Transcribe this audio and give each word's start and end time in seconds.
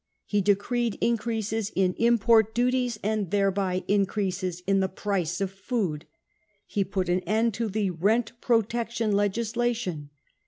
Pie 0.31 0.39
decreed 0.39 0.97
increases 0.99 1.71
in 1.75 1.93
import 1.93 2.55
duties, 2.55 2.97
and 3.03 3.29
thereby 3.29 3.83
increases 3.87 4.63
in 4.65 4.79
the 4.79 4.89
price 4.89 5.39
of 5.39 5.51
food. 5.51 6.07
He 6.65 6.83
put 6.83 7.07
am 7.07 7.21
end 7.27 7.53
to 7.53 7.67
the 7.69 7.91
rent 7.91 8.31
protection 8.41 9.11
legislation. 9.11 10.09